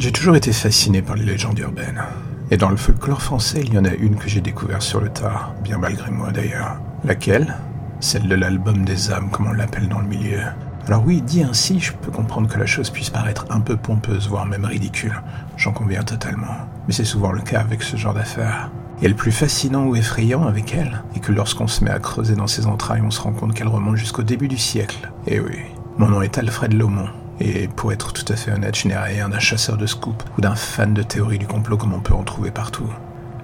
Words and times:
J'ai 0.00 0.12
toujours 0.12 0.34
été 0.34 0.50
fasciné 0.50 1.02
par 1.02 1.14
les 1.14 1.26
légendes 1.26 1.58
urbaines. 1.58 2.02
Et 2.50 2.56
dans 2.56 2.70
le 2.70 2.78
folklore 2.78 3.20
français, 3.20 3.60
il 3.62 3.74
y 3.74 3.78
en 3.78 3.84
a 3.84 3.92
une 3.92 4.16
que 4.16 4.30
j'ai 4.30 4.40
découverte 4.40 4.80
sur 4.80 4.98
le 4.98 5.10
tard, 5.10 5.52
bien 5.62 5.76
malgré 5.76 6.10
moi 6.10 6.30
d'ailleurs. 6.30 6.80
Laquelle? 7.04 7.54
Celle 8.00 8.26
de 8.26 8.34
l'album 8.34 8.86
des 8.86 9.12
âmes, 9.12 9.28
comme 9.30 9.48
on 9.48 9.52
l'appelle 9.52 9.90
dans 9.90 9.98
le 9.98 10.08
milieu. 10.08 10.40
Alors 10.86 11.02
oui, 11.04 11.20
dit 11.20 11.42
ainsi, 11.42 11.80
je 11.80 11.92
peux 11.92 12.10
comprendre 12.10 12.48
que 12.48 12.58
la 12.58 12.64
chose 12.64 12.88
puisse 12.88 13.10
paraître 13.10 13.44
un 13.50 13.60
peu 13.60 13.76
pompeuse, 13.76 14.26
voire 14.26 14.46
même 14.46 14.64
ridicule. 14.64 15.20
J'en 15.58 15.72
conviens 15.72 16.02
totalement. 16.02 16.56
Mais 16.86 16.94
c'est 16.94 17.04
souvent 17.04 17.32
le 17.32 17.42
cas 17.42 17.60
avec 17.60 17.82
ce 17.82 17.98
genre 17.98 18.14
d'affaires. 18.14 18.70
Et 19.02 19.08
le 19.08 19.14
plus 19.14 19.32
fascinant 19.32 19.84
ou 19.84 19.96
effrayant 19.96 20.46
avec 20.46 20.74
elle 20.74 21.02
est 21.14 21.20
que 21.20 21.32
lorsqu'on 21.32 21.66
se 21.66 21.84
met 21.84 21.90
à 21.90 21.98
creuser 21.98 22.36
dans 22.36 22.46
ses 22.46 22.66
entrailles, 22.66 23.02
on 23.04 23.10
se 23.10 23.20
rend 23.20 23.32
compte 23.32 23.52
qu'elle 23.52 23.68
remonte 23.68 23.96
jusqu'au 23.96 24.22
début 24.22 24.48
du 24.48 24.56
siècle. 24.56 25.10
Et 25.26 25.40
oui, 25.40 25.58
mon 25.98 26.08
nom 26.08 26.22
est 26.22 26.38
Alfred 26.38 26.72
Laumont. 26.72 27.10
Et 27.40 27.68
pour 27.68 27.92
être 27.92 28.12
tout 28.12 28.30
à 28.30 28.36
fait 28.36 28.52
honnête, 28.52 28.76
je 28.76 28.86
n'ai 28.86 28.96
rien 28.96 29.30
d'un 29.30 29.38
chasseur 29.38 29.76
de 29.76 29.86
scoop 29.86 30.22
ou 30.36 30.42
d'un 30.42 30.54
fan 30.54 30.92
de 30.92 31.02
théorie 31.02 31.38
du 31.38 31.46
complot 31.46 31.78
comme 31.78 31.94
on 31.94 32.00
peut 32.00 32.14
en 32.14 32.22
trouver 32.22 32.50
partout. 32.50 32.88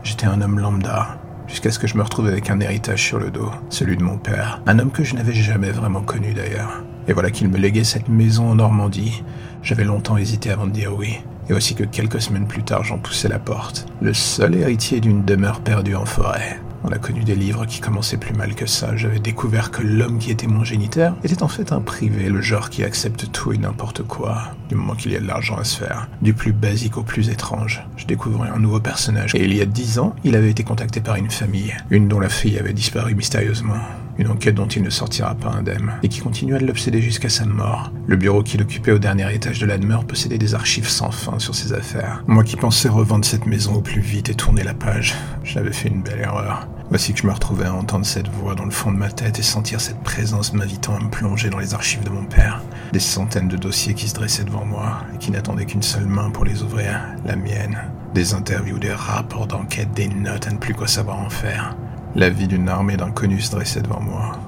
J'étais 0.03 0.27
un 0.27 0.41
homme 0.43 0.59
lambda, 0.59 1.19
jusqu'à 1.49 1.71
ce 1.71 1.79
que 1.79 1.87
je 1.87 1.97
me 1.97 2.03
retrouve 2.03 2.27
avec 2.27 2.51
un 2.51 2.61
héritage 2.61 3.03
sur 3.03 3.19
le 3.19 3.31
dos, 3.31 3.51
celui 3.71 3.97
de 3.97 4.03
mon 4.03 4.19
père, 4.19 4.61
un 4.67 4.79
homme 4.79 4.91
que 4.91 5.03
je 5.03 5.15
n'avais 5.15 5.33
jamais 5.33 5.71
vraiment 5.71 6.03
connu 6.03 6.35
d'ailleurs. 6.35 6.85
Et 7.09 7.13
voilà 7.13 7.31
qu'il 7.31 7.49
me 7.49 7.57
léguait 7.57 7.85
cette 7.85 8.09
maison 8.09 8.51
en 8.51 8.57
Normandie. 8.57 9.23
J'avais 9.63 9.85
longtemps 9.85 10.17
hésité 10.17 10.51
avant 10.51 10.67
de 10.67 10.73
dire 10.73 10.95
oui. 10.95 11.19
Et 11.49 11.55
aussi 11.55 11.75
que 11.75 11.85
quelques 11.85 12.21
semaines 12.21 12.49
plus 12.49 12.65
tard, 12.65 12.83
j'en 12.83 12.99
poussais 12.99 13.29
la 13.29 13.39
porte. 13.39 13.87
Le 14.01 14.13
seul 14.13 14.57
héritier 14.57 15.01
d'une 15.01 15.25
demeure 15.25 15.61
perdue 15.61 15.95
en 15.95 16.05
forêt. 16.05 16.61
On 16.89 16.93
a 16.93 16.99
connu 16.99 17.25
des 17.25 17.35
livres 17.35 17.67
qui 17.67 17.81
commençaient 17.81 18.17
plus 18.17 18.33
mal 18.33 18.55
que 18.55 18.67
ça. 18.67 18.95
J'avais 18.95 19.19
découvert 19.19 19.73
que 19.73 19.83
l'homme 19.83 20.19
qui 20.19 20.31
était 20.31 20.47
mon 20.47 20.63
géniteur 20.63 21.17
était 21.25 21.43
en 21.43 21.49
fait 21.49 21.73
un 21.73 21.81
privé, 21.81 22.29
le 22.29 22.41
genre 22.41 22.71
qui 22.71 22.85
accepte 22.85 23.33
tout 23.33 23.53
et 23.53 23.59
n'importe 23.59 24.05
quoi, 24.05 24.53
du 24.69 24.77
moment 24.77 24.95
qu'il 24.95 25.11
y 25.11 25.17
a 25.17 25.21
de 25.21 25.27
l'argent 25.27 25.57
à 25.57 25.65
se 25.65 25.79
faire. 25.79 26.09
Du 26.23 26.33
plus 26.33 26.53
basique 26.53 26.97
au 26.97 27.03
plus 27.03 27.29
étrange. 27.29 27.85
Je 27.97 28.07
découvrais 28.07 28.51
un 28.51 28.61
nouveau 28.61 28.79
personnage. 28.79 29.35
Et 29.35 29.45
il 29.45 29.53
y 29.53 29.61
a 29.61 29.67
dix 29.67 29.99
ans, 29.99 30.15
il 30.23 30.37
avait 30.37 30.51
été 30.51 30.63
contacté 30.63 31.01
par 31.01 31.17
une 31.17 31.29
famille, 31.29 31.75
une 31.91 32.07
dont 32.07 32.21
la 32.21 32.29
fille 32.29 32.57
avait 32.57 32.73
disparu 32.73 33.17
mystérieusement. 33.17 33.75
Une 34.19 34.29
enquête 34.29 34.55
dont 34.55 34.69
il 34.69 34.83
ne 34.83 34.89
sortira 34.89 35.35
pas 35.35 35.51
indemne, 35.51 35.93
et 36.05 36.09
qui 36.09 36.21
continua 36.21 36.59
de 36.59 36.67
l'obséder 36.67 37.03
jusqu'à 37.03 37.29
sa 37.29 37.45
mort. 37.47 37.91
Le 38.07 38.17
bureau 38.17 38.45
qu'il 38.45 38.63
occupait 38.63 38.93
au 38.93 38.99
dernier 38.99 39.35
étage 39.35 39.59
de 39.59 39.67
la 39.67 39.77
demeure 39.77 40.07
possédait 40.07 40.39
des 40.39 40.55
archives 40.55 40.89
sans 40.89 41.11
fin 41.11 41.39
sur 41.41 41.55
ses 41.55 41.73
affaires. 41.73 42.23
Moi 42.29 42.45
qui 42.45 42.57
pensais 42.57 42.89
revendre 42.89 43.25
cette 43.25 43.45
maison 43.45 43.75
au 43.75 43.81
plus 43.81 44.01
vite 44.01 44.31
et 44.31 44.35
tourner 44.35 44.63
la 44.63 44.73
page, 44.73 45.17
j'avais 45.45 45.73
fait 45.73 45.89
une 45.89 46.03
belle 46.03 46.21
erreur. 46.21 46.67
Voici 46.89 47.13
que 47.13 47.19
je 47.19 47.27
me 47.27 47.33
retrouvais 47.33 47.67
à 47.67 47.75
entendre 47.75 48.07
cette 48.07 48.29
voix 48.29 48.55
dans 48.55 48.65
le 48.65 48.71
fond 48.71 48.93
de 48.93 48.97
ma 48.97 49.11
tête 49.11 49.41
et 49.41 49.43
sentir 49.43 49.81
cette 49.81 50.01
présence 50.03 50.53
m'invitant 50.53 50.95
à 50.95 51.01
me 51.01 51.11
plonger 51.11 51.51
dans 51.51 51.59
les 51.59 51.75
archives 51.75 52.05
de 52.05 52.11
mon 52.11 52.25
père. 52.25 52.63
Des 52.93 53.01
centaines 53.01 53.49
de 53.49 53.57
dossiers 53.57 53.95
qui 53.95 54.09
se 54.09 54.15
dressaient 54.15 54.45
devant 54.45 54.65
moi 54.65 55.01
et 55.13 55.19
qui 55.19 55.33
n'attendaient 55.33 55.67
qu'une 55.67 55.83
seule 55.83 56.07
main 56.07 56.31
pour 56.31 56.45
les 56.45 56.63
ouvrir, 56.63 57.01
la 57.25 57.35
mienne. 57.35 57.77
Des 58.15 58.35
interviews, 58.35 58.79
des 58.79 58.93
rapports 58.93 59.49
d'enquête, 59.49 59.93
des 59.95 60.07
notes 60.07 60.47
à 60.47 60.53
ne 60.53 60.59
plus 60.59 60.75
quoi 60.75 60.87
savoir 60.87 61.19
en 61.19 61.29
faire. 61.29 61.77
La 62.15 62.31
vie 62.31 62.47
d'une 62.47 62.69
armée 62.69 62.97
d'inconnus 62.97 63.47
se 63.47 63.51
dressait 63.51 63.83
devant 63.83 64.01
moi. 64.01 64.39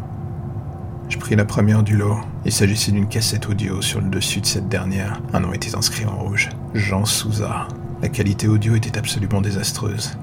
Je 1.08 1.18
pris 1.18 1.34
la 1.34 1.44
première 1.44 1.82
du 1.82 1.96
lot. 1.96 2.18
Il 2.44 2.52
s'agissait 2.52 2.92
d'une 2.92 3.08
cassette 3.08 3.48
audio. 3.48 3.82
Sur 3.82 4.00
le 4.00 4.10
dessus 4.10 4.40
de 4.40 4.46
cette 4.46 4.68
dernière, 4.68 5.20
un 5.32 5.40
nom 5.40 5.52
était 5.52 5.74
inscrit 5.74 6.04
en 6.04 6.16
rouge. 6.16 6.50
Jean 6.74 7.04
Souza. 7.04 7.66
La 8.00 8.08
qualité 8.08 8.46
audio 8.46 8.76
était 8.76 8.96
absolument 8.96 9.40
désastreuse. 9.40 10.16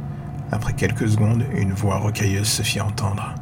Après 0.52 0.74
quelques 0.74 1.10
secondes, 1.10 1.46
une 1.56 1.74
voix 1.74 1.98
rocailleuse 1.98 2.48
se 2.48 2.62
fit 2.62 2.82
entendre. 2.82 3.36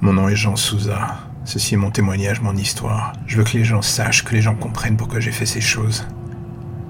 Mon 0.00 0.12
nom 0.14 0.28
est 0.28 0.36
Jean 0.36 0.56
Souza. 0.56 1.18
Ceci 1.44 1.74
est 1.74 1.78
mon 1.78 1.90
témoignage, 1.90 2.40
mon 2.40 2.56
histoire. 2.56 3.12
Je 3.26 3.36
veux 3.36 3.44
que 3.44 3.56
les 3.56 3.64
gens 3.64 3.82
sachent, 3.82 4.24
que 4.24 4.34
les 4.34 4.42
gens 4.42 4.54
comprennent 4.54 4.96
pourquoi 4.96 5.20
j'ai 5.20 5.32
fait 5.32 5.46
ces 5.46 5.60
choses. 5.60 6.06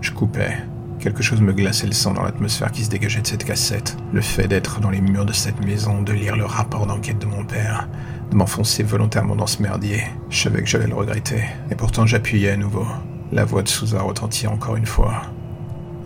Je 0.01 0.12
coupais. 0.12 0.56
Quelque 1.01 1.23
chose 1.23 1.41
me 1.41 1.53
glaçait 1.53 1.86
le 1.86 1.92
sang 1.92 2.14
dans 2.14 2.23
l'atmosphère 2.23 2.70
qui 2.70 2.84
se 2.84 2.91
dégageait 2.91 3.20
de 3.20 3.27
cette 3.27 3.45
cassette. 3.45 3.97
Le 4.12 4.20
fait 4.20 4.48
d'être 4.48 4.80
dans 4.80 4.91
les 4.91 5.01
murs 5.01 5.27
de 5.27 5.33
cette 5.33 5.64
maison, 5.64 6.02
de 6.02 6.13
lire 6.13 6.36
le 6.36 6.45
rapport 6.45 6.86
d'enquête 6.86 7.19
de 7.19 7.27
mon 7.27 7.45
père, 7.45 7.89
de 8.30 8.36
m'enfoncer 8.36 8.83
volontairement 8.83 9.36
dans 9.36 9.46
ce 9.46 9.61
merdier. 9.61 10.02
Je 10.30 10.45
savais 10.45 10.63
que 10.63 10.69
j'allais 10.69 10.86
le 10.86 10.95
regretter. 10.95 11.42
Et 11.70 11.74
pourtant 11.74 12.07
j'appuyais 12.07 12.52
à 12.52 12.57
nouveau. 12.57 12.86
La 13.33 13.45
voix 13.45 13.63
de 13.63 13.69
Souza 13.69 14.01
retentit 14.01 14.46
encore 14.46 14.77
une 14.77 14.86
fois. 14.86 15.23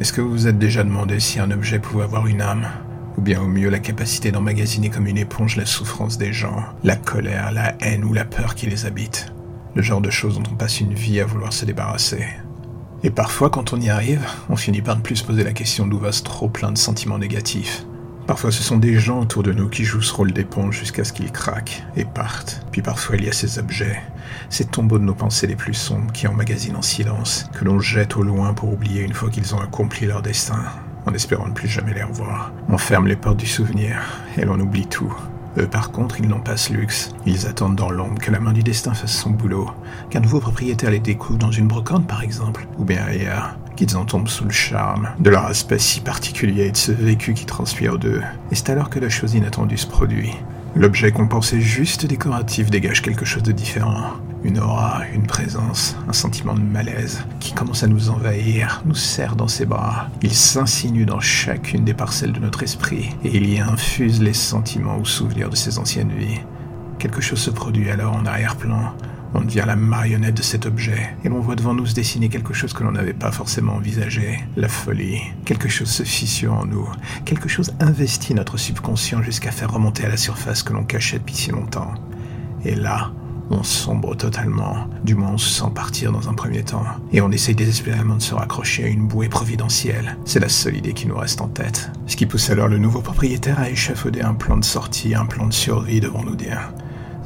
Est-ce 0.00 0.12
que 0.12 0.20
vous 0.20 0.30
vous 0.30 0.46
êtes 0.46 0.60
déjà 0.60 0.84
demandé 0.84 1.18
si 1.18 1.40
un 1.40 1.50
objet 1.50 1.80
pouvait 1.80 2.04
avoir 2.04 2.28
une 2.28 2.40
âme? 2.40 2.68
Ou 3.16 3.20
bien 3.20 3.42
au 3.42 3.48
mieux 3.48 3.68
la 3.68 3.80
capacité 3.80 4.30
d'emmagasiner 4.30 4.90
comme 4.90 5.08
une 5.08 5.18
éponge 5.18 5.56
la 5.56 5.66
souffrance 5.66 6.18
des 6.18 6.32
gens, 6.32 6.62
la 6.84 6.94
colère, 6.94 7.50
la 7.50 7.74
haine 7.80 8.04
ou 8.04 8.12
la 8.12 8.24
peur 8.24 8.54
qui 8.54 8.66
les 8.66 8.86
habite 8.86 9.32
Le 9.74 9.82
genre 9.82 10.00
de 10.00 10.08
choses 10.08 10.38
dont 10.38 10.48
on 10.52 10.54
passe 10.54 10.80
une 10.80 10.94
vie 10.94 11.20
à 11.20 11.26
vouloir 11.26 11.52
se 11.52 11.64
débarrasser. 11.64 12.24
Et 13.02 13.10
parfois, 13.10 13.50
quand 13.50 13.72
on 13.72 13.80
y 13.80 13.90
arrive, 13.90 14.24
on 14.48 14.54
finit 14.54 14.82
par 14.82 14.96
ne 14.96 15.02
plus 15.02 15.16
se 15.16 15.24
poser 15.24 15.42
la 15.42 15.52
question 15.52 15.84
d'où 15.88 15.98
va 15.98 16.12
ce 16.12 16.22
trop 16.22 16.48
plein 16.48 16.70
de 16.70 16.78
sentiments 16.78 17.18
négatifs. 17.18 17.84
Parfois, 18.28 18.52
ce 18.52 18.62
sont 18.62 18.76
des 18.76 18.98
gens 18.98 19.20
autour 19.20 19.42
de 19.42 19.54
nous 19.54 19.70
qui 19.70 19.84
jouent 19.84 20.02
ce 20.02 20.12
rôle 20.12 20.32
d'éponge 20.32 20.78
jusqu'à 20.78 21.02
ce 21.02 21.14
qu'ils 21.14 21.32
craquent 21.32 21.82
et 21.96 22.04
partent. 22.04 22.60
Puis 22.70 22.82
parfois, 22.82 23.16
il 23.16 23.24
y 23.24 23.28
a 23.30 23.32
ces 23.32 23.58
objets, 23.58 24.02
ces 24.50 24.66
tombeaux 24.66 24.98
de 24.98 25.04
nos 25.04 25.14
pensées 25.14 25.46
les 25.46 25.56
plus 25.56 25.72
sombres 25.72 26.12
qui 26.12 26.28
emmagasinent 26.28 26.76
en 26.76 26.82
silence, 26.82 27.48
que 27.58 27.64
l'on 27.64 27.80
jette 27.80 28.18
au 28.18 28.22
loin 28.22 28.52
pour 28.52 28.70
oublier 28.70 29.00
une 29.00 29.14
fois 29.14 29.30
qu'ils 29.30 29.54
ont 29.54 29.60
accompli 29.60 30.06
leur 30.06 30.20
destin, 30.20 30.62
en 31.06 31.14
espérant 31.14 31.48
ne 31.48 31.54
plus 31.54 31.68
jamais 31.68 31.94
les 31.94 32.02
revoir. 32.02 32.52
On 32.68 32.76
ferme 32.76 33.06
les 33.06 33.16
portes 33.16 33.38
du 33.38 33.46
souvenir 33.46 34.02
et 34.36 34.44
l'on 34.44 34.60
oublie 34.60 34.86
tout. 34.86 35.16
Eux, 35.56 35.66
par 35.66 35.90
contre, 35.90 36.20
ils 36.20 36.28
n'ont 36.28 36.42
pas 36.42 36.56
luxe. 36.70 37.14
Ils 37.24 37.46
attendent 37.46 37.76
dans 37.76 37.90
l'ombre 37.90 38.20
que 38.20 38.30
la 38.30 38.40
main 38.40 38.52
du 38.52 38.62
destin 38.62 38.92
fasse 38.92 39.16
son 39.16 39.30
boulot, 39.30 39.70
qu'un 40.10 40.20
nouveau 40.20 40.40
propriétaire 40.40 40.90
les 40.90 41.00
découvre 41.00 41.38
dans 41.38 41.50
une 41.50 41.66
brocante, 41.66 42.06
par 42.06 42.22
exemple, 42.22 42.68
ou 42.76 42.84
bien 42.84 43.02
ailleurs, 43.02 43.56
qu'ils 43.78 43.96
en 43.96 44.04
tombent 44.04 44.28
sous 44.28 44.44
le 44.44 44.50
charme 44.50 45.10
de 45.20 45.30
leur 45.30 45.46
aspect 45.46 45.78
si 45.78 46.00
particulier 46.00 46.66
et 46.66 46.72
de 46.72 46.76
ce 46.76 46.90
vécu 46.90 47.32
qui 47.32 47.46
transpire 47.46 47.96
d'eux. 47.96 48.22
Et 48.50 48.56
c'est 48.56 48.70
alors 48.70 48.90
que 48.90 48.98
la 48.98 49.08
chose 49.08 49.34
inattendue 49.34 49.76
se 49.76 49.86
produit. 49.86 50.32
L'objet 50.74 51.12
qu'on 51.12 51.28
pensait 51.28 51.60
juste 51.60 52.04
décoratif 52.04 52.70
dégage 52.70 53.02
quelque 53.02 53.24
chose 53.24 53.44
de 53.44 53.52
différent. 53.52 54.14
Une 54.42 54.58
aura, 54.58 55.02
une 55.14 55.26
présence, 55.26 55.96
un 56.08 56.12
sentiment 56.12 56.54
de 56.54 56.60
malaise 56.60 57.24
qui 57.38 57.52
commence 57.52 57.84
à 57.84 57.86
nous 57.86 58.10
envahir, 58.10 58.82
nous 58.84 58.96
serre 58.96 59.36
dans 59.36 59.48
ses 59.48 59.64
bras. 59.64 60.08
Il 60.22 60.34
s'insinue 60.34 61.06
dans 61.06 61.20
chacune 61.20 61.84
des 61.84 61.94
parcelles 61.94 62.32
de 62.32 62.40
notre 62.40 62.64
esprit 62.64 63.10
et 63.24 63.36
il 63.36 63.48
y 63.48 63.60
infuse 63.60 64.20
les 64.20 64.34
sentiments 64.34 64.98
ou 64.98 65.04
souvenirs 65.04 65.50
de 65.50 65.56
ses 65.56 65.78
anciennes 65.78 66.12
vies. 66.16 66.40
Quelque 66.98 67.20
chose 67.20 67.38
se 67.38 67.50
produit 67.50 67.90
alors 67.90 68.14
en 68.14 68.26
arrière-plan. 68.26 68.92
On 69.34 69.42
devient 69.42 69.64
la 69.66 69.76
marionnette 69.76 70.36
de 70.36 70.42
cet 70.42 70.66
objet 70.66 71.14
et 71.24 71.28
l'on 71.28 71.40
voit 71.40 71.56
devant 71.56 71.74
nous 71.74 71.86
se 71.86 71.94
dessiner 71.94 72.28
quelque 72.28 72.54
chose 72.54 72.72
que 72.72 72.82
l'on 72.82 72.92
n'avait 72.92 73.12
pas 73.12 73.30
forcément 73.30 73.74
envisagé. 73.74 74.40
La 74.56 74.68
folie. 74.68 75.20
Quelque 75.44 75.68
chose 75.68 75.90
se 75.90 76.02
fissure 76.02 76.54
en 76.54 76.64
nous. 76.64 76.88
Quelque 77.24 77.48
chose 77.48 77.72
investit 77.80 78.34
notre 78.34 78.56
subconscient 78.56 79.22
jusqu'à 79.22 79.50
faire 79.50 79.72
remonter 79.72 80.04
à 80.04 80.08
la 80.08 80.16
surface 80.16 80.62
que 80.62 80.72
l'on 80.72 80.84
cachait 80.84 81.18
depuis 81.18 81.34
si 81.34 81.50
longtemps. 81.50 81.92
Et 82.64 82.74
là, 82.74 83.12
on 83.50 83.62
sombre 83.62 84.14
totalement, 84.14 84.88
du 85.04 85.14
moins 85.14 85.32
on 85.32 85.38
se 85.38 85.48
sent 85.48 85.70
partir 85.74 86.12
dans 86.12 86.28
un 86.28 86.34
premier 86.34 86.62
temps, 86.62 86.84
et 87.12 87.20
on 87.20 87.30
essaye 87.30 87.54
désespérément 87.54 88.16
de 88.16 88.22
se 88.22 88.34
raccrocher 88.34 88.84
à 88.84 88.88
une 88.88 89.08
bouée 89.08 89.28
providentielle. 89.28 90.18
C'est 90.24 90.40
la 90.40 90.48
seule 90.48 90.76
idée 90.76 90.92
qui 90.92 91.06
nous 91.06 91.16
reste 91.16 91.40
en 91.40 91.48
tête. 91.48 91.90
Ce 92.06 92.16
qui 92.16 92.26
pousse 92.26 92.50
alors 92.50 92.68
le 92.68 92.78
nouveau 92.78 93.00
propriétaire 93.00 93.58
à 93.58 93.70
échafauder 93.70 94.20
un 94.20 94.34
plan 94.34 94.56
de 94.56 94.64
sortie, 94.64 95.14
un 95.14 95.26
plan 95.26 95.46
de 95.46 95.52
survie, 95.52 96.00
devons 96.00 96.24
nous 96.24 96.36
dire. 96.36 96.72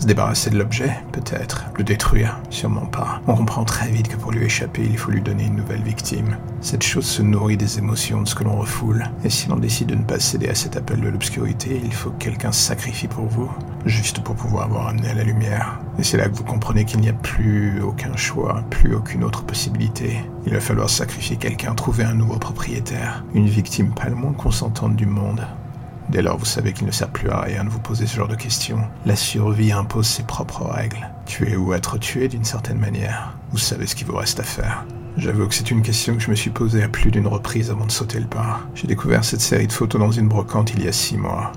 Se 0.03 0.07
débarrasser 0.09 0.51
de 0.51 0.59
l'objet, 0.59 0.97
peut-être. 1.13 1.67
Le 1.79 1.85
détruire, 1.85 2.41
sûrement 2.51 2.87
pas. 2.87 3.23
On 3.29 3.37
comprend 3.37 3.63
très 3.63 3.89
vite 3.89 4.09
que 4.09 4.17
pour 4.17 4.33
lui 4.33 4.45
échapper, 4.45 4.83
il 4.83 4.99
faut 4.99 5.13
lui 5.13 5.23
donner 5.23 5.45
une 5.45 5.55
nouvelle 5.55 5.85
victime. 5.85 6.39
Cette 6.61 6.83
chose 6.83 7.07
se 7.07 7.23
nourrit 7.23 7.57
des 7.57 7.79
émotions 7.79 8.21
de 8.21 8.27
ce 8.27 8.35
que 8.35 8.43
l'on 8.43 8.57
refoule. 8.57 9.05
Et 9.23 9.31
si 9.31 9.49
l'on 9.49 9.59
décide 9.59 9.91
de 9.91 9.95
ne 9.95 10.03
pas 10.03 10.19
céder 10.19 10.49
à 10.49 10.57
cet 10.57 10.77
appel 10.77 11.01
de 11.01 11.09
l'obscurité, 11.09 11.81
il 11.85 11.93
faut 11.93 12.11
que 12.11 12.25
quelqu'un 12.25 12.51
se 12.51 12.61
sacrifie 12.61 13.07
pour 13.07 13.27
vous, 13.27 13.49
juste 13.87 14.25
pour 14.25 14.35
pouvoir 14.35 14.69
vous 14.69 14.79
ramener 14.79 15.09
à 15.09 15.15
la 15.15 15.23
lumière. 15.23 15.79
Et 16.01 16.03
c'est 16.03 16.17
là 16.17 16.29
que 16.29 16.35
vous 16.35 16.43
comprenez 16.43 16.85
qu'il 16.85 16.99
n'y 16.99 17.09
a 17.09 17.13
plus 17.13 17.81
aucun 17.81 18.17
choix, 18.17 18.65
plus 18.71 18.97
aucune 18.97 19.23
autre 19.23 19.45
possibilité. 19.45 20.17
Il 20.47 20.53
va 20.53 20.59
falloir 20.59 20.91
sacrifier 20.91 21.37
quelqu'un, 21.37 21.77
trouver 21.77 22.03
un 22.03 22.15
nouveau 22.15 22.41
propriétaire, 22.41 23.25
une 23.35 23.47
victime 23.47 23.95
pas 23.95 24.09
le 24.09 24.17
moins 24.17 24.33
consentante 24.33 24.97
du 24.97 25.07
monde. 25.07 25.47
Dès 26.09 26.23
lors, 26.23 26.37
vous 26.37 26.45
savez 26.45 26.73
qu'il 26.73 26.87
ne 26.87 26.93
sert 26.93 27.09
plus 27.09 27.31
à 27.31 27.41
rien 27.41 27.65
de 27.65 27.71
vous 27.71 27.79
poser 27.79 28.07
ce 28.07 28.17
genre 28.17 28.29
de 28.29 28.35
questions. 28.35 28.81
La 29.07 29.17
survie 29.17 29.73
impose 29.73 30.07
ses 30.07 30.25
propres 30.25 30.65
règles. 30.65 31.11
Tuer 31.27 31.57
ou 31.57 31.73
être 31.73 31.99
tué 31.99 32.29
d'une 32.29 32.45
certaine 32.45 32.79
manière. 32.79 33.37
Vous 33.51 33.59
savez 33.59 33.87
ce 33.87 33.95
qu'il 33.95 34.07
vous 34.07 34.17
reste 34.17 34.41
à 34.41 34.45
faire. 34.45 34.85
J'avoue 35.17 35.47
que 35.47 35.55
c'est 35.55 35.71
une 35.71 35.83
question 35.83 36.15
que 36.15 36.23
je 36.23 36.31
me 36.31 36.35
suis 36.35 36.51
posée 36.51 36.83
à 36.83 36.89
plus 36.89 37.11
d'une 37.11 37.27
reprise 37.27 37.71
avant 37.71 37.87
de 37.87 37.93
sauter 37.93 38.19
le 38.19 38.27
pas. 38.27 38.61
J'ai 38.75 38.87
découvert 38.87 39.25
cette 39.25 39.43
série 39.43 39.67
de 39.67 39.73
photos 39.73 40.01
dans 40.01 40.11
une 40.11 40.29
brocante 40.29 40.73
il 40.75 40.83
y 40.85 40.89
a 40.89 40.93
six 40.93 41.19
mois. 41.19 41.53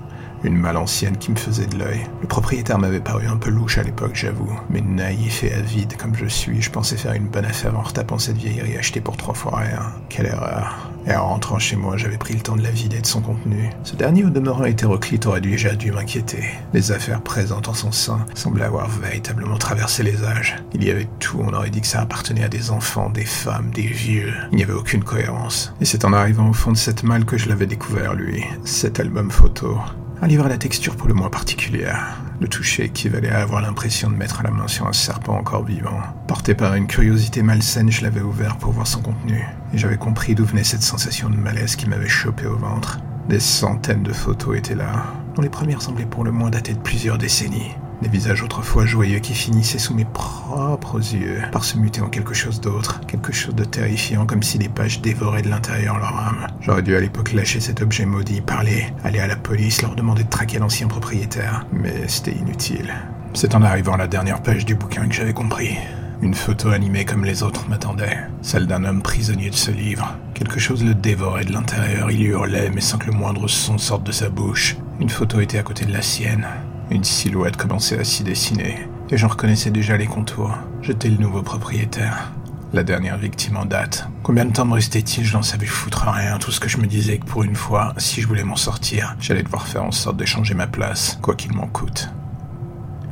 Une 0.45 0.57
malle 0.57 0.77
ancienne 0.77 1.17
qui 1.17 1.31
me 1.31 1.37
faisait 1.37 1.65
de 1.65 1.79
l'œil. 1.79 2.01
Le 2.21 2.27
propriétaire 2.27 2.77
m'avait 2.77 2.99
paru 2.99 3.25
un 3.25 3.35
peu 3.35 3.49
louche 3.49 3.79
à 3.79 3.83
l'époque, 3.83 4.11
j'avoue. 4.13 4.59
Mais 4.69 4.79
naïf 4.79 5.43
et 5.43 5.51
avide 5.51 5.97
comme 5.97 6.13
je 6.13 6.27
suis, 6.27 6.61
je 6.61 6.69
pensais 6.69 6.97
faire 6.97 7.13
une 7.13 7.27
bonne 7.27 7.45
affaire 7.45 7.75
en 7.75 7.81
retapant 7.81 8.19
cette 8.19 8.37
vieillerie 8.37 8.77
achetée 8.77 9.01
pour 9.01 9.17
trois 9.17 9.33
fois 9.33 9.57
rien. 9.57 9.81
Quelle 10.07 10.27
erreur. 10.27 10.91
Et 11.07 11.15
en 11.15 11.29
rentrant 11.29 11.57
chez 11.57 11.75
moi, 11.75 11.97
j'avais 11.97 12.19
pris 12.19 12.35
le 12.35 12.41
temps 12.41 12.55
de 12.55 12.61
la 12.61 12.69
vider 12.69 13.01
de 13.01 13.07
son 13.07 13.21
contenu. 13.21 13.71
Ce 13.83 13.95
dernier, 13.95 14.23
au 14.23 14.29
demeurant 14.29 14.65
hétéroclite, 14.65 15.25
aurait 15.25 15.41
déjà 15.41 15.73
dû 15.73 15.91
m'inquiéter. 15.91 16.43
Les 16.73 16.91
affaires 16.91 17.21
présentes 17.21 17.67
en 17.67 17.73
son 17.73 17.91
sein 17.91 18.23
semblaient 18.35 18.65
avoir 18.65 18.87
véritablement 18.87 19.57
traversé 19.57 20.03
les 20.03 20.23
âges. 20.23 20.57
Il 20.75 20.83
y 20.83 20.91
avait 20.91 21.09
tout, 21.19 21.39
on 21.41 21.53
aurait 21.53 21.71
dit 21.71 21.81
que 21.81 21.87
ça 21.87 22.01
appartenait 22.01 22.43
à 22.43 22.49
des 22.49 22.69
enfants, 22.69 23.09
des 23.09 23.25
femmes, 23.25 23.71
des 23.71 23.87
vieux. 23.87 24.33
Il 24.51 24.57
n'y 24.57 24.63
avait 24.63 24.73
aucune 24.73 25.03
cohérence. 25.03 25.73
Et 25.81 25.85
c'est 25.85 26.05
en 26.05 26.13
arrivant 26.13 26.49
au 26.49 26.53
fond 26.53 26.71
de 26.71 26.77
cette 26.77 27.01
malle 27.01 27.25
que 27.25 27.37
je 27.37 27.49
l'avais 27.49 27.67
découvert, 27.67 28.13
lui. 28.13 28.43
Cet 28.63 28.99
album 28.99 29.31
photo. 29.31 29.79
Un 30.21 30.27
livre 30.27 30.45
à 30.45 30.49
la 30.49 30.57
texture 30.57 30.95
pour 30.95 31.07
le 31.07 31.13
moins 31.13 31.29
particulière. 31.29 32.21
Le 32.39 32.47
toucher 32.47 32.85
équivalait 32.85 33.29
à 33.29 33.41
avoir 33.41 33.61
l'impression 33.61 34.09
de 34.09 34.15
mettre 34.15 34.43
la 34.43 34.49
main 34.49 34.67
sur 34.67 34.87
un 34.87 34.93
serpent 34.93 35.37
encore 35.37 35.65
vivant. 35.65 35.99
Porté 36.27 36.55
par 36.55 36.73
une 36.75 36.87
curiosité 36.87 37.41
malsaine, 37.43 37.91
je 37.91 38.01
l'avais 38.01 38.21
ouvert 38.21 38.57
pour 38.57 38.71
voir 38.71 38.87
son 38.87 39.01
contenu. 39.01 39.45
Et 39.73 39.77
j'avais 39.77 39.97
compris 39.97 40.33
d'où 40.33 40.45
venait 40.45 40.63
cette 40.63 40.83
sensation 40.83 41.29
de 41.29 41.35
malaise 41.35 41.75
qui 41.75 41.89
m'avait 41.89 42.07
chopé 42.07 42.47
au 42.47 42.55
ventre. 42.55 42.99
Des 43.27 43.41
centaines 43.41 44.03
de 44.03 44.13
photos 44.13 44.57
étaient 44.57 44.75
là, 44.75 45.05
dont 45.35 45.41
les 45.41 45.49
premières 45.49 45.81
semblaient 45.81 46.05
pour 46.05 46.23
le 46.23 46.31
moins 46.31 46.49
dater 46.49 46.73
de 46.73 46.79
plusieurs 46.79 47.17
décennies. 47.17 47.75
Des 48.01 48.09
visages 48.09 48.43
autrefois 48.43 48.85
joyeux 48.85 49.19
qui 49.19 49.33
finissaient 49.33 49.79
sous 49.79 49.93
mes 49.93 50.05
propres 50.05 50.99
yeux 50.99 51.41
par 51.51 51.63
se 51.63 51.77
muter 51.77 52.01
en 52.01 52.09
quelque 52.09 52.33
chose 52.33 52.59
d'autre, 52.61 53.01
quelque 53.07 53.31
chose 53.31 53.55
de 53.55 53.63
terrifiant 53.63 54.25
comme 54.25 54.43
si 54.43 54.57
les 54.57 54.69
pages 54.69 55.01
dévoraient 55.01 55.41
de 55.41 55.49
l'intérieur 55.49 55.97
leur 55.97 56.17
âme. 56.17 56.47
J'aurais 56.61 56.83
dû 56.83 56.95
à 56.95 56.99
l'époque 56.99 57.33
lâcher 57.33 57.59
cet 57.59 57.81
objet 57.81 58.05
maudit, 58.05 58.41
parler, 58.41 58.93
aller 59.03 59.19
à 59.19 59.27
la 59.27 59.35
police, 59.35 59.81
leur 59.81 59.95
demander 59.95 60.23
de 60.23 60.29
traquer 60.29 60.59
l'ancien 60.59 60.87
propriétaire, 60.87 61.65
mais 61.71 62.07
c'était 62.07 62.33
inutile. 62.33 62.93
C'est 63.33 63.55
en 63.55 63.61
arrivant 63.61 63.93
à 63.93 63.97
la 63.97 64.07
dernière 64.07 64.41
page 64.41 64.65
du 64.65 64.75
bouquin 64.75 65.07
que 65.07 65.13
j'avais 65.13 65.33
compris. 65.33 65.77
Une 66.21 66.33
photo 66.33 66.69
animée 66.69 67.05
comme 67.05 67.25
les 67.25 67.43
autres 67.43 67.67
m'attendait, 67.67 68.17
celle 68.41 68.67
d'un 68.67 68.85
homme 68.85 69.01
prisonnier 69.01 69.49
de 69.49 69.55
ce 69.55 69.71
livre. 69.71 70.15
Quelque 70.33 70.59
chose 70.59 70.83
le 70.83 70.95
dévorait 70.95 71.43
de 71.43 71.51
l'intérieur, 71.51 72.09
il 72.09 72.23
hurlait 72.23 72.71
mais 72.73 72.81
sans 72.81 72.97
que 72.97 73.07
le 73.07 73.11
moindre 73.11 73.47
son 73.47 73.77
sorte 73.77 74.03
de 74.05 74.11
sa 74.11 74.29
bouche. 74.29 74.77
Une 74.99 75.09
photo 75.09 75.41
était 75.41 75.59
à 75.59 75.63
côté 75.63 75.85
de 75.85 75.91
la 75.91 76.01
sienne, 76.01 76.47
une 76.91 77.03
silhouette 77.03 77.57
commençait 77.57 77.99
à 77.99 78.03
s'y 78.03 78.23
dessiner, 78.23 78.87
et 79.09 79.17
j'en 79.17 79.27
reconnaissais 79.27 79.71
déjà 79.71 79.97
les 79.97 80.07
contours. 80.07 80.55
J'étais 80.81 81.09
le 81.09 81.17
nouveau 81.17 81.41
propriétaire. 81.41 82.31
La 82.73 82.83
dernière 82.83 83.17
victime 83.17 83.57
en 83.57 83.65
date. 83.65 84.09
Combien 84.21 84.45
de 84.45 84.51
temps 84.51 84.65
me 84.65 84.73
restait-il? 84.73 85.23
Je 85.23 85.37
n'en 85.37 85.43
savais 85.43 85.65
foutre 85.65 86.09
rien. 86.09 86.37
Tout 86.39 86.51
ce 86.51 86.59
que 86.59 86.67
je 86.67 86.77
me 86.77 86.87
disais 86.87 87.19
que 87.19 87.25
pour 87.25 87.43
une 87.43 87.55
fois, 87.55 87.93
si 87.97 88.21
je 88.21 88.27
voulais 88.27 88.43
m'en 88.43 88.57
sortir, 88.57 89.15
j'allais 89.19 89.43
devoir 89.43 89.67
faire 89.67 89.83
en 89.83 89.91
sorte 89.91 90.17
d'échanger 90.17 90.53
ma 90.55 90.67
place, 90.67 91.17
quoi 91.21 91.35
qu'il 91.35 91.53
m'en 91.53 91.67
coûte. 91.67 92.09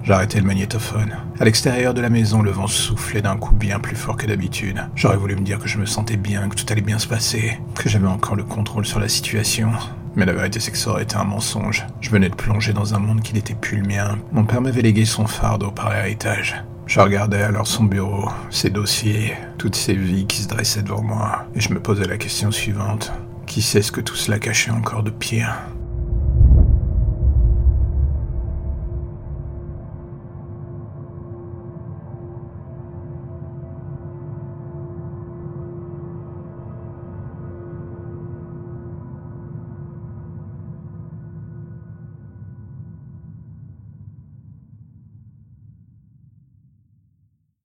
J'arrêtai 0.04 0.42
le 0.42 0.46
magnétophone. 0.46 1.16
À 1.40 1.46
l'extérieur 1.46 1.94
de 1.94 2.02
la 2.02 2.10
maison, 2.10 2.42
le 2.42 2.52
vent 2.52 2.68
soufflait 2.68 3.22
d'un 3.22 3.38
coup 3.38 3.56
bien 3.56 3.80
plus 3.80 3.96
fort 3.96 4.18
que 4.18 4.28
d'habitude. 4.28 4.84
J'aurais 4.96 5.16
voulu 5.16 5.38
me 5.38 5.46
dire 5.46 5.60
que 5.60 5.70
je 5.70 5.78
me 5.78 5.86
sentais 5.86 6.18
bien, 6.18 6.50
que 6.50 6.56
tout 6.56 6.66
allait 6.70 6.82
bien 6.82 7.00
se 7.00 7.08
passer, 7.08 7.58
que 7.74 7.88
j'avais 7.88 8.08
encore 8.08 8.36
le 8.36 8.44
contrôle 8.44 8.86
sur 8.86 9.00
la 9.00 9.08
situation. 9.08 9.72
Mais 10.16 10.26
la 10.26 10.34
vérité, 10.34 10.60
c'est 10.60 10.72
que 10.72 10.78
ça 10.78 10.92
aurait 10.92 11.04
été 11.04 11.16
un 11.16 11.24
mensonge. 11.24 11.86
Je 12.02 12.10
venais 12.10 12.30
de 12.30 12.36
plonger 12.36 12.74
dans 12.74 12.94
un 12.94 13.00
monde 13.00 13.22
qui 13.22 13.34
n'était 13.34 13.56
plus 13.56 13.78
le 13.78 13.88
mien. 13.88 14.20
Mon 14.32 14.46
père 14.46 14.62
m'avait 14.62 14.82
légué 14.82 15.06
son 15.06 15.26
fardeau 15.26 15.72
par 15.72 15.96
héritage. 15.96 16.64
Je 16.86 17.00
regardais 17.00 17.42
alors 17.42 17.66
son 17.66 17.86
bureau, 17.86 18.30
ses 18.50 18.70
dossiers, 18.70 19.34
toutes 19.58 19.76
ces 19.76 19.96
vies 19.96 20.28
qui 20.28 20.42
se 20.42 20.48
dressaient 20.50 20.84
devant 20.84 21.02
moi, 21.02 21.46
et 21.56 21.62
je 21.62 21.74
me 21.74 21.80
posais 21.80 22.06
la 22.06 22.18
question 22.18 22.52
suivante. 22.52 23.12
Qui 23.48 23.62
sait 23.62 23.82
ce 23.82 23.92
que 23.92 24.02
tout 24.02 24.16
cela 24.16 24.38
cachait 24.38 24.72
encore 24.72 25.04
de 25.04 25.10
pire? 25.10 25.56